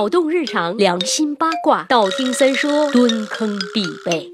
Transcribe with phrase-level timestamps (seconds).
[0.00, 4.32] 脑洞日常，良心八卦，道听三说，蹲坑必备。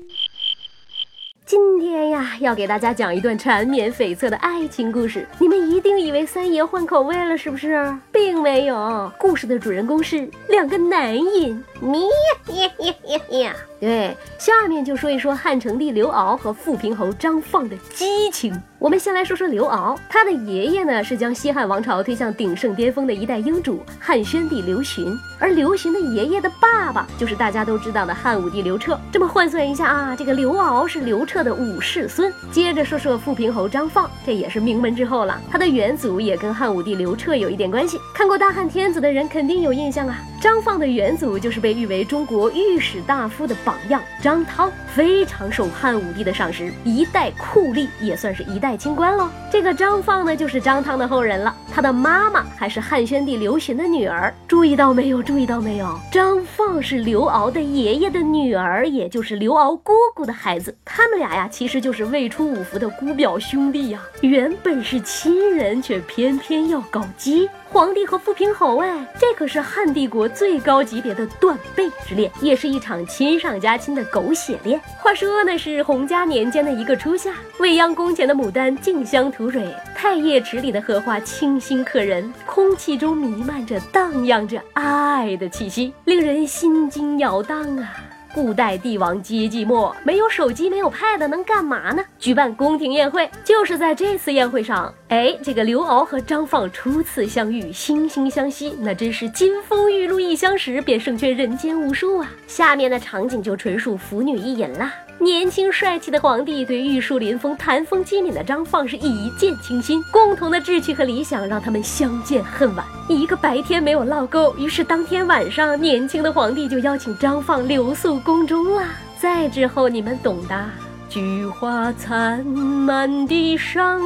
[1.44, 5.26] 今天呀，要给大家讲一段缠绵悱恻的爱情故事。
[5.40, 7.92] 你们一定以为三爷换口味了，是不是？
[8.12, 11.64] 并没有，故事的主人公是两个男人。
[11.82, 13.56] 呀呀呀呀呀！
[13.78, 18.58] 对，下面就说一说汉成帝刘骜和富平侯张放的激情。
[18.78, 28.98] 我们先来说说刘骜，他的爷爷呢是将西汉王朝推向鼎盛巅峰的一代英主汉宣帝刘询，而刘询的爷爷的爸爸就是大家都知道的汉武帝刘彻。
[29.10, 32.32] 这么换算一下啊，这个刘骜是刘彻的五世孙。
[32.52, 37.98] 接着说说富平侯张放，这也是名门之后了，他的远祖也跟汉武帝刘彻有一点关系。
[38.14, 49.28] 看过大汉天子的人肯定有印象啊，张放的远祖就是被誉为中国御史大夫的榜样张汤，非常受汉武帝的赏识，一代酷吏，也算是一代清官喽。
[49.50, 54.32] 这个张放呢，就是张汤的后人了，他的妈妈还是汉宣帝刘询的女儿。
[54.46, 55.20] 注意到没有？
[55.20, 55.98] 注意到没有？
[56.12, 60.76] 张放是刘骜的爷爷的女儿，也就是刘骜姑姑的孩子。
[60.84, 67.48] 他们俩呀，其实就是未出五服的姑表兄弟呀，原本是亲人，却偏偏要搞基。
[67.68, 74.80] 皇帝和富平侯，哎，这可是汉帝国最高级别的断背之恋，也是一场亲上家亲的狗血恋。
[74.98, 88.05] 话说那是洪家年间的一个初夏，未央宫前的牡丹竞相吐蕊，太液池里的荷花清新可人，空气中弥漫着荡漾着爱的气息，令人心惊摇荡啊。
[88.36, 92.04] 古代帝王皆寂寞，没有手机，没有 pad，能干嘛呢？
[92.18, 102.30] 举办宫廷宴会，就是在这次宴会上，哎，这个刘骜和张放初次相遇，惺惺相惜，那真是金风玉露一相识，便胜却人间无数啊！
[102.46, 104.92] 下面的场景就纯属腐女一饮啦。
[105.18, 112.84] 年轻帅气的皇帝对玉树临风、谈风机敏的张放是一见倾心，共同的志趣和理想让他们相见恨晚。
[113.08, 118.82] 你一个白天没有唠够，于是当天晚上，年轻的皇帝就邀请张放留宿宫中了。
[119.16, 120.64] 再之后，你们懂的。
[121.08, 124.00] 菊花残，满地伤，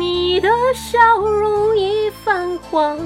[0.00, 2.98] 你的笑容已泛黄。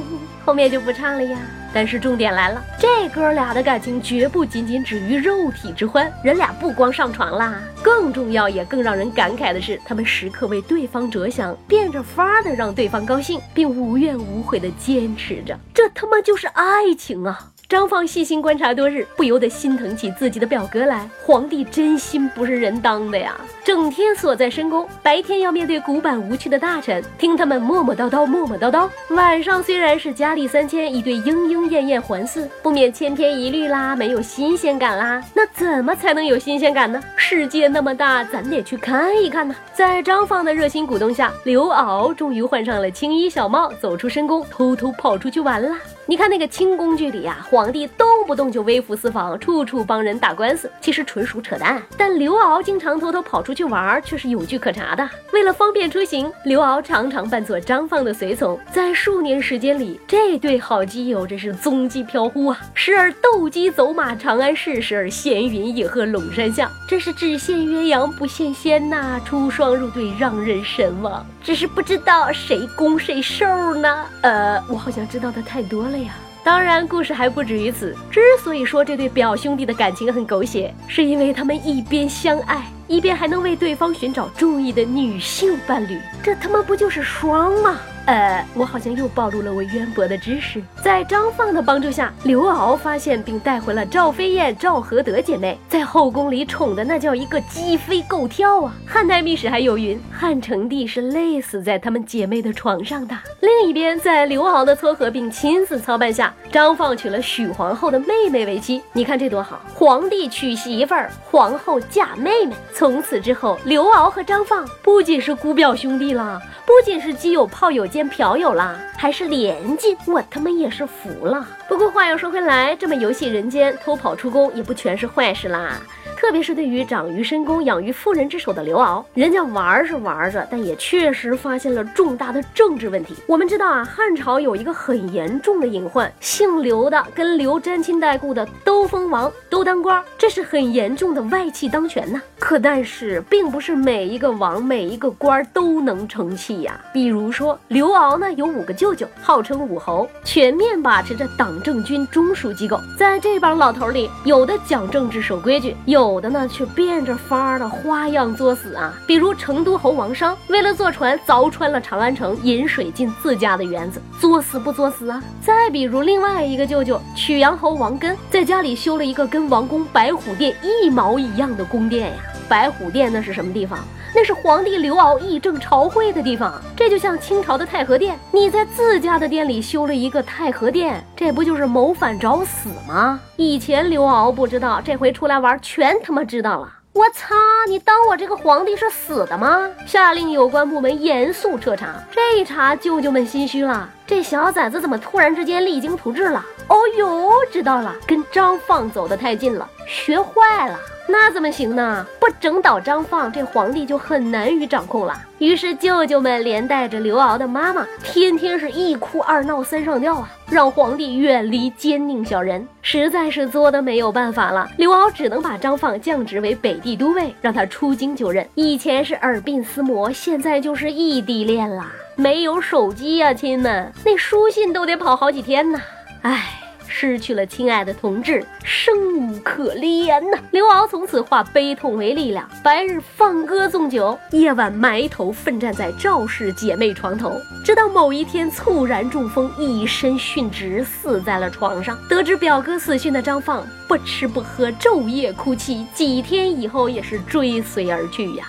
[0.47, 1.39] 后面就不唱了呀。
[1.75, 17.51] 但是重点来了，这哥俩的感情绝不仅仅止于肉体之欢，人俩不光上床啦，更重要也更让人感慨的是，他们时刻为对方着想，变着法的让对方高兴，并无怨无悔的坚持着，这他妈就是爱情啊！
[17.67, 21.09] 张放细心观察多日，不由得心疼起自己的表哥来。
[21.23, 35.25] 皇帝真心不是人当的呀，整天锁在深宫，白天要面对古板无趣的大臣，听他们磨磨叨叨，磨磨叨叨；晚上虽然是佳丽三千，一对莺莺燕燕环伺，不免千篇一律啦，没有新鲜感啦。
[35.33, 37.03] 那怎么才能有新鲜感呢？
[37.17, 39.55] 世界那么大，咱得去看一看呢。
[39.73, 45.79] 在张放的热心鼓动下，刘骜终于换上了青衣小帽，走出深宫，偷偷跑出去玩啦。
[46.07, 51.83] 你看那个清宫剧里呀，皇帝动不动就微服私访，处处帮人打官司，其实纯属扯淡。
[51.97, 55.09] 但刘骜经常偷偷跑出去玩，却是有据可查的。
[55.33, 58.61] 为了方便出行，刘骜常常扮作张放的随从。
[58.71, 62.61] 在数年时间里，这对好基友真是踪迹飘忽啊！
[62.75, 69.19] 时而斗鸡走马长安市，时而闲云野鹤陇山下，真是只羡鸳鸯不羡仙呐！
[69.25, 71.25] 出双入对，让人神往。
[71.43, 74.05] 只是不知道谁攻谁受呢？
[74.21, 75.94] 呃，我好像知道的太多了。
[75.99, 77.97] 呀，当然，故事还不止于此。
[78.11, 87.79] 之所以说这对表兄弟的感情很狗血，是因为他们一边相爱，一边还能为对方寻找注意的女性伴侣，这他妈不就是双吗？
[88.07, 90.63] 呃，我好像又暴露了我渊博的知识。
[90.83, 98.75] 在张放的帮助下，刘骜发现并带回了赵飞燕、赵合德姐妹，在后宫里宠的那叫一个鸡飞狗跳啊！
[98.87, 103.17] 汉代秘史还有云，汉成帝是累死在他们姐妹的床上的。
[103.41, 108.83] 另一边，在刘骜的撮合并亲自操办下，张放娶了许皇后的妹妹为妻。
[108.93, 112.55] 你看这多好，皇帝娶媳妇儿，皇后嫁妹妹。
[112.75, 116.39] 从此之后，刘骜和张放不仅是姑表兄弟了。
[116.67, 121.47] 不仅是基友、炮友间嫖友啦，还是连襟，我他妈也是服了。
[121.69, 125.81] 不过话又说回来，这么游戏人间、偷跑出宫，也不全是坏事啦。
[126.17, 133.15] 特别是对于长于深宫、养于妇人之手的刘骜，人家玩是玩着，但也确实发现了重大的政治问题。
[133.27, 142.21] 我们知道啊，汉朝有一个很严重的隐患，姓刘的跟刘沾亲带故的都封王、都当官，这是很严重的外戚当权呐。
[142.39, 146.81] 可但是，并不是每一个王、每一个官都能成器呀。
[146.93, 152.79] 比如说刘骜呢，有五个舅舅，号称武侯，全面把持着党政军中枢机构。
[152.99, 156.04] 在这帮老头里，有的讲政治、守规矩，有。
[156.13, 158.95] 有的呢却变着法儿的花样作死啊。
[159.07, 165.23] 比如成都侯王商，为了坐船凿穿了长安城，引水进自家的园子，作死不作死啊？
[165.41, 172.23] 再比如另外一个舅舅曲阳侯王根，在家里修了一个跟王宫白虎殿一毛一样的宫殿呀。
[172.49, 173.79] 白虎殿那是什么地方？
[174.15, 176.55] 那是皇帝刘骜议政朝会的地方。
[176.77, 183.21] 这就像清朝的太和殿，你在自家的殿里修了一个太和殿，这不就是谋反找死吗？
[183.37, 186.73] 以前刘骜不知道，这回出来玩，全他妈知道了。
[186.93, 187.35] 我擦！
[187.69, 189.69] 你当我这个皇帝是死的吗？
[189.85, 191.89] 下令有关部门严肃彻查。
[192.13, 193.91] 这一查，舅舅们心虚了。
[194.07, 196.45] 这小崽子怎么突然之间励精图治了？
[196.69, 200.79] 哦呦，知道了，跟张放走得太近了，学坏了。
[201.07, 202.07] 那怎么行呢？
[202.19, 205.15] 不整倒张放，这皇帝就很难于掌控了。
[205.39, 214.67] 于是舅舅们连带着刘骜的妈妈，天天是一哭二闹三上吊啊，让皇帝远离奸佞小人，实在是作的没有办法了。
[214.79, 218.47] 刘骜只能把张放降职为北地都尉，让他出京就任。
[218.55, 221.91] 以前是耳鬓厮磨，现在就是异地恋啦。
[222.17, 225.81] 没有手机呀，亲们，那书信都得跑好几天呢。
[226.23, 226.61] 唉。
[226.87, 230.39] 失去了亲爱的同志，生无可恋呐！
[230.53, 237.33] 刘骜从此化悲痛为力量，白日放歌纵酒，夜晚埋头奋战在赵氏姐妹床头，
[237.65, 241.99] 直到某一天猝然中风，一身殉职，死在了床上。
[242.09, 248.45] 得知表哥死讯的张放，不吃不喝，昼夜哭泣，几天以后也是追随而去呀，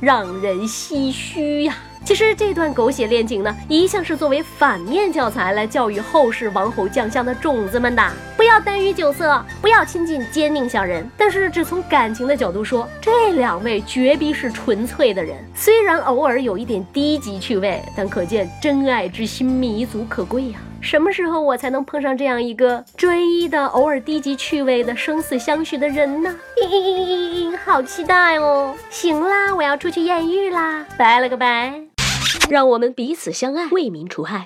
[0.00, 1.76] 让人唏嘘呀。
[2.04, 8.02] 其实这段狗血恋情呢，一向是作为反面教材来教育后世王侯将相的种子们的。
[8.36, 11.08] 不要耽于酒色，不要亲近奸佞小人。
[11.16, 15.36] 但是只从感情的角度说，这两位绝逼是纯粹的人。
[15.54, 20.58] 虽然偶尔有一点低级趣味，但可见真爱之心弥足可贵呀。
[20.80, 26.34] 什么时候我才能碰上这样一个专一的、偶尔低级趣味的、生死相许的人呢？
[26.56, 28.74] 嘤嘤嘤嘤嘤好期待哦！
[28.88, 31.89] 行啦，我要出去艳遇啦，拜了个拜。
[32.50, 34.42] 让我们彼此相爱为民除害。